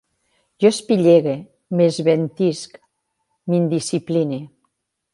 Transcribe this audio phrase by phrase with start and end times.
[0.63, 1.35] Jo espillege,
[1.77, 2.83] m'esventisc,
[3.51, 4.45] m'indiscipline